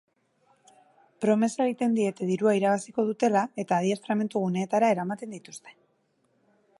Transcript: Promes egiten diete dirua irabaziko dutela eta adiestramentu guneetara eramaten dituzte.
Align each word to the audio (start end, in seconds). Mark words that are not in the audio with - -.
Promes 1.25 1.49
egiten 1.65 1.93
diete 1.99 2.29
dirua 2.31 2.55
irabaziko 2.59 3.05
dutela 3.11 3.45
eta 3.65 3.79
adiestramentu 3.83 4.41
guneetara 4.47 4.93
eramaten 4.97 5.37
dituzte. 5.39 5.77